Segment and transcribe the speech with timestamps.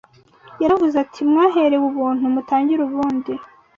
[0.61, 3.33] Yaravuze ati: Mwaherewe ubuntu, mutangire ubundi